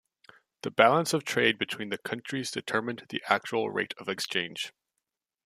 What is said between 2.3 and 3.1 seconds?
determined